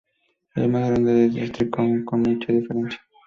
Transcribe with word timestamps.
El 0.55 0.67
más 0.69 0.89
grande 0.89 1.27
es 1.27 1.51
Tritón 1.51 2.03
con 2.05 2.21
mucha 2.23 2.51
diferencia. 2.51 2.99